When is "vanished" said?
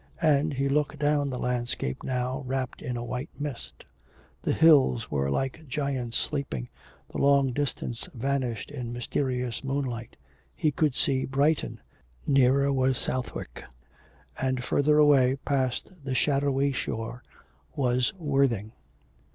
8.15-8.71